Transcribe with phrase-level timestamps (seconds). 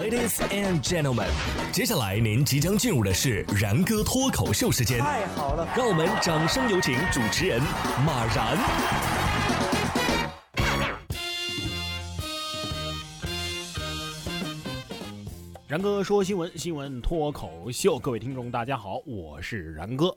[0.00, 1.28] Ladies and gentlemen，
[1.70, 4.98] 接下来您即将进入的是然哥脱口秀时间。
[5.00, 7.60] 太好了，让我们掌声有请主持人
[8.06, 8.56] 马然。
[15.68, 20.16] 然哥说新闻，新闻脱口秀，各位听众大家好，我是然哥。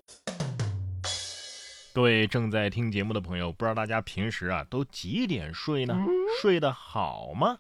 [1.94, 5.98] 各位正在听节目的朋友，不知道大家平时啊都几点睡呢？
[6.42, 7.58] 睡得好吗？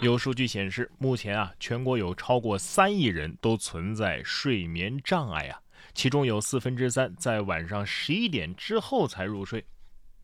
[0.00, 5.60] 有数据显示，目前啊全国有超过三亿人都存在睡眠障碍啊，
[5.94, 9.64] 其中有四分之三在晚上十一点之后才入睡。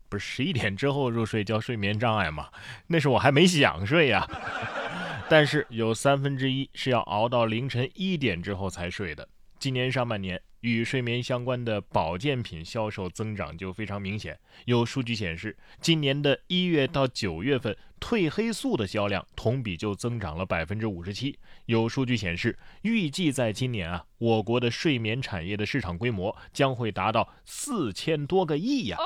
[0.07, 2.49] 不是十一点之后入睡叫睡眠障碍吗？
[2.87, 4.27] 那是我还没想睡呀。
[5.29, 9.27] 但是有三分之一是要熬到凌晨一点之后才睡的。
[9.61, 14.35] 今年上半年与睡眠相关的保健品销售增长就非常明显。
[14.65, 21.37] 有数据显示，今年的一月到九月份，褪黑素的销量同比就增长了百分之五十七。
[21.67, 28.97] 有数据显示，预计在今年啊，我国的睡眠产业的市场规模将会达到四千多个亿呀，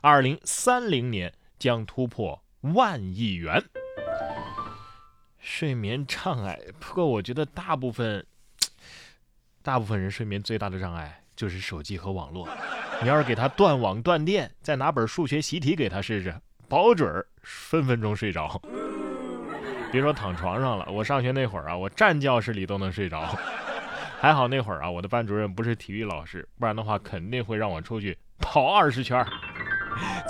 [0.00, 3.62] 二零三零年将突破万亿元。
[5.38, 8.24] 睡眠障碍，不过我觉得大部分。
[9.62, 12.48] 大部分人睡眠最大的障碍就是手机和网络。
[13.02, 16.34] 你要是给他断网断电，再拿本数学习题给他试试，
[16.68, 18.60] 保准儿分分钟睡着。
[19.90, 23.24] 别说躺床上了，我上学那会儿啊，我站教室里都能睡着。
[24.20, 29.24] 还好那会儿啊，我的班主任不是体育老师，不然的话肯定会让我出去跑二十圈。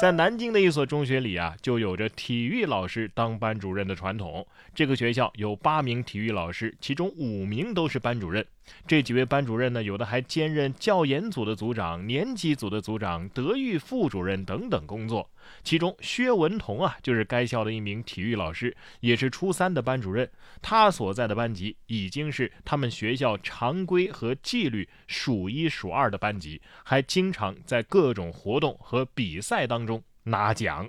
[0.00, 4.46] 在南京的一所中学里啊，就有着体育老师当班主任的传统。
[4.74, 8.46] 这个学校有八名体育老师，其中五名都是班主任。
[8.86, 15.28] 这几位班主任呢，有的还兼任教研组的组长、年级组的组长、德育副主任等等工作。
[15.62, 20.30] 其中，薛文彤啊，就是该校的一名体育老师，也是初三的班主任。
[20.62, 30.86] 他所在的班级已经是他们学校常规和纪律数一数二的班级，还经常在各种活动和比赛当中拿奖。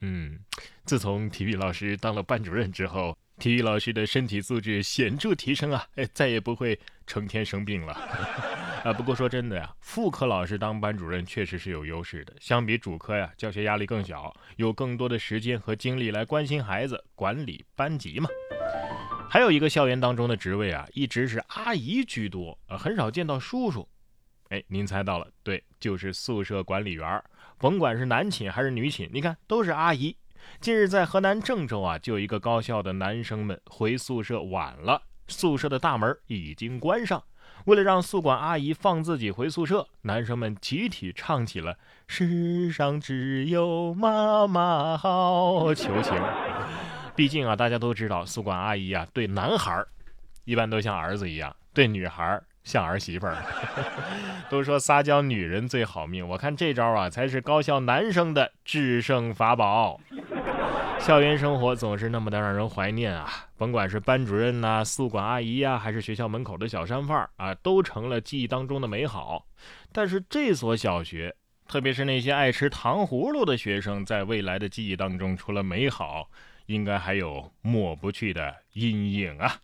[0.00, 0.38] 嗯，
[0.84, 3.16] 自从体育老师当了班主任之后。
[3.38, 7.94] 体育老师的身体素质显著提升啊，哎，再也不会成天生病了
[8.88, 8.92] 啊。
[8.92, 18.28] 不过说真的呀，副科老师当班主任确实是有优势的，相比主科呀，教学压力更小，有更多的时间和精力来关心孩子、管理班级嘛。
[19.30, 23.86] 还有一个校园当中的职位啊，一直是阿姨居多，呃，很少见到叔叔。
[24.48, 27.22] 哎，您猜到了，对，就是宿舍管理员，
[27.58, 30.16] 甭管是男寝还是女寝，你看都是阿姨。
[30.60, 37.22] 近日，在河南郑州啊，就有一个高校的男生们回宿舍晚了，宿舍的大门已经关上。
[37.64, 41.76] 为了让宿管阿姨放自己回宿舍，男生们集体唱起了
[42.08, 46.14] “世上只有妈妈好”求情。
[47.14, 49.88] 毕竟啊，大家都知道，宿管阿姨啊，对男孩儿
[50.44, 53.36] 一般都像儿子一样，对女孩儿像儿媳妇儿。
[54.48, 60.00] 都说撒娇女人最好命，我看这招啊，才是高校男生的制胜法宝。
[61.00, 63.46] 校园生活总是那么的让人怀念啊！
[63.56, 69.46] 甭管是班主任呐、宿管阿姨呀，还是学校门口的小商贩啊，都成了记忆当中的美好。
[69.90, 71.34] 但是这所小学，
[71.66, 76.28] 特别是那些爱吃糖葫芦的学生，在未来的记忆当中，除了美好，
[76.66, 79.56] 应该还有抹不去的阴影啊！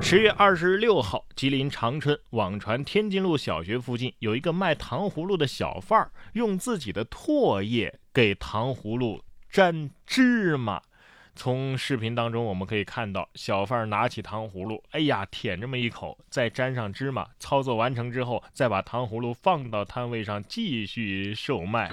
[0.00, 9.20] 十月二十六号，吉林长春网传天津路小学附近有一个卖糖葫芦的小贩儿，用自己的唾液给糖葫芦。
[9.50, 10.80] 沾芝麻，
[11.34, 17.26] 从视频当中我们可以看到，小贩拿起糖葫芦，哎呀，舔这么一口，再沾上芝麻。
[17.40, 21.90] 操作完成之后，再把糖葫芦放到摊位上继续售卖。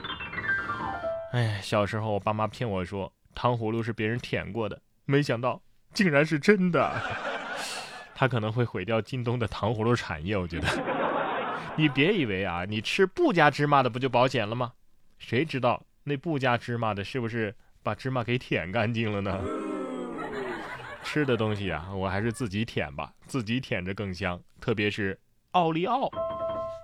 [1.31, 5.59] 哎，小时候我爸妈骗我说糖葫芦是别人舔过的，没想到
[5.95, 7.01] 竟然是真的。
[8.13, 10.67] 他可能会毁掉京东的糖葫芦产业，我觉得。
[11.75, 14.73] 你别以为啊，你吃不加芝麻的不就保险了吗？
[15.17, 15.83] 谁知道？
[16.07, 17.53] 那不加芝麻的，是不是
[17.83, 19.41] 把芝麻给舔干净了呢？
[21.03, 24.41] 吃的东西啊，我还是自己舔吧，自己舔着更香。
[24.61, 25.19] 特别是
[25.51, 26.09] 奥利奥。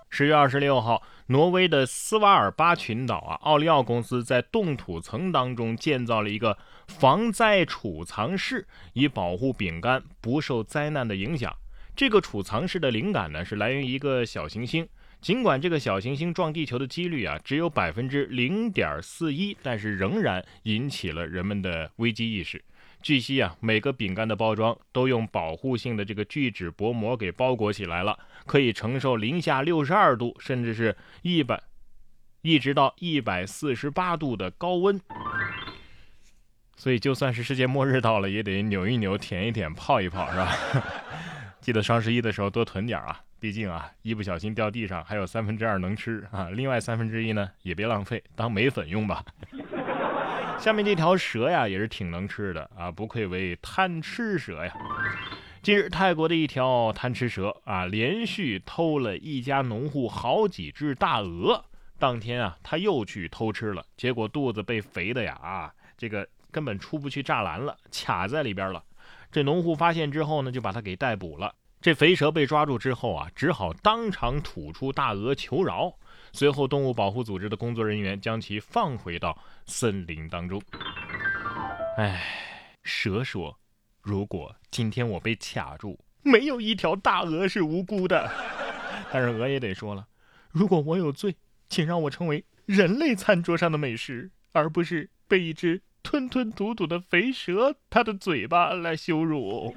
[0.09, 6.57] 十月二十六号，挪威的斯瓦尔巴群岛啊，奥利奥公司在冻土层当中建造了一个
[6.89, 11.55] 防灾储藏室，以保护饼干不受灾难的影响。
[11.95, 14.85] 这个储藏室的灵感呢，是来源于一个小行星。
[15.23, 22.61] 尽管这个小行星撞地球的几率啊只有百分之零点四一，但是仍然引起了人们的危机意识。
[23.01, 31.63] 据悉啊，每个饼干的包装都用保护性的这个聚酯薄膜给包裹起来了，可以承受零下六十二度，甚至是一百，
[32.41, 34.99] 一直到一百四十八度的高温。
[36.75, 40.53] 所以就算是世界末日到了，也得扭一扭、舔一舔、泡一泡，是吧？
[41.63, 49.23] 记得双十一的时候多囤点啊，毕竟啊，一不小心掉地上还有三分之二能吃啊，另外三分之一呢也别浪费，当眉粉用吧。
[50.59, 54.73] 下面这条蛇呀也是挺能吃的啊，不愧为贪吃蛇呀。
[55.61, 61.63] 近日，泰国的一条贪吃蛇啊，连续偷了一家农户好几只大鹅。
[61.97, 68.83] 当天啊，他又去偷吃了，结果肚子被肥的呀啊，这个根本出不去栅栏了，卡在里边了。
[69.33, 71.55] 这农户发现之后呢，就把他给逮捕了。
[71.81, 75.91] 这肥蛇被抓住之后啊，只好当场吐出大鹅求饶。
[76.31, 79.35] 随后，动物保护组织的工作人员将其放回到
[79.65, 80.61] 森林当中。
[81.97, 82.23] 哎，
[82.83, 83.59] 蛇说
[84.01, 88.31] ：“如果今天我被卡住，没有一条大鹅是无辜的。
[89.11, 90.07] ”但是鹅也得说了
[90.53, 91.35] ：“如果我有罪，
[91.69, 99.73] 请让我成为人类餐桌上的美食，而不是被一只吞吞吐吐的肥蛇他的嘴巴来羞辱。”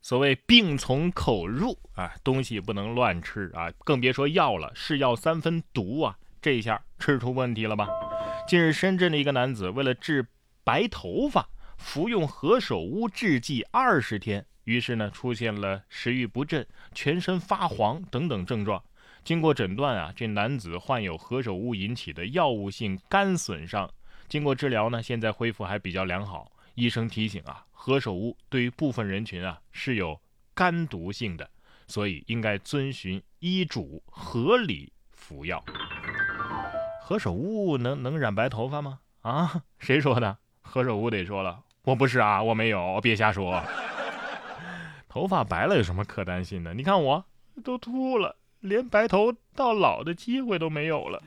[0.00, 7.88] 所谓病从口入啊，东西不能乱吃啊，更别说药了，是药三分毒啊，这一下吃出问题了吧？
[8.46, 10.26] 近日，深圳的一个男子为了治
[10.62, 11.48] 白头发，
[11.78, 18.82] 服用何首乌制剂二十天，于是呢，出现了食欲不振、全身发黄等等症状。
[19.24, 23.90] 经过诊断啊，这男子患有何首乌引起的药物性肝损伤，
[24.34, 26.50] 经过治疗呢，现在恢复还比较良好。
[26.74, 30.20] 医生提醒啊，何首乌对于部分人群啊是有
[30.52, 31.48] 肝毒性的，
[31.86, 35.62] 所以应该遵循医嘱，合理服药。
[37.00, 38.98] 何首乌能能染白头发吗？
[39.20, 40.36] 啊，谁说的？
[40.62, 43.62] 何首乌得说了，我不是啊，我没有，别瞎说。
[45.08, 46.74] 头发白了有什么可担心的？
[46.74, 47.24] 你看我
[47.62, 51.22] 都秃了，连白头到老的机会都没有了。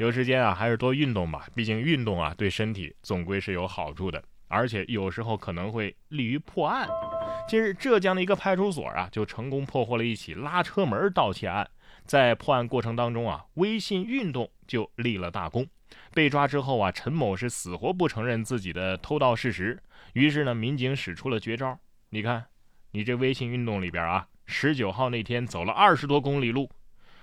[0.00, 1.46] 有时间啊，还是多运动吧。
[1.54, 6.88] 毕竟运动啊，对身体总归是有好处的，而且有时候可能会利于破案。
[7.46, 11.68] 近日，浙江的一个派出所啊，就成功破获了一起拉车门盗窃案。
[12.06, 15.66] 在破案过程当中啊，微信运动就立了大功。
[16.14, 19.78] 被抓之后啊，陈某是死活不承认自己的偷盗事实。
[20.14, 21.78] 于是呢，民警使出了绝招。
[22.08, 22.46] 你看，
[22.92, 26.70] 你这微信运动里边啊，十九号那天走了二十多公里路。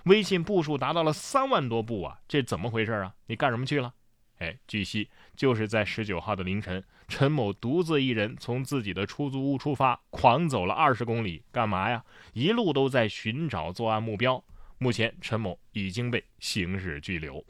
[0.08, 3.14] 微信步数达到了三万多步啊，这怎么回事啊？
[3.28, 3.94] 你干什么去了？
[4.40, 12.04] 哎，据悉就是在十九号的凌晨，陈某独自一人从自己的出租屋出发，狂走了二十公里，干嘛呀？
[12.34, 14.44] 一路都在寻找作案目标。
[14.78, 17.44] 目前，陈某已经被刑事拘留。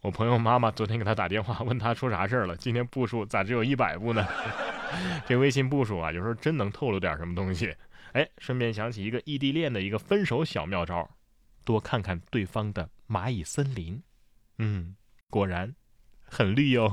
[0.00, 2.56] 我朋友妈妈昨天给他打电话，问他出啥事了？
[2.56, 4.26] 今天步数咋只有一百步呢？
[5.26, 7.74] 这微信步数啊，有时候真能透露点什么东西。
[8.12, 11.08] 哎，顺便想起一个异地恋的一个分手小妙招，
[11.64, 14.00] 多看看对方的蚂蚁森林。
[14.58, 14.94] 嗯，
[15.30, 15.74] 果然
[16.22, 16.88] 很绿哟。